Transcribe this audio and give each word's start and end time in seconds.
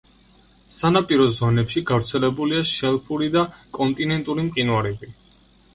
სანაპირო 0.77 1.27
ზონებში 1.35 1.83
გავრცელებულია 1.91 2.65
შელფური 2.71 3.31
და 3.39 3.45
კონტინენტური 3.81 4.49
მყინვარები. 4.51 5.17